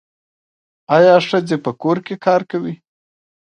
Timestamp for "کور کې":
1.81-2.15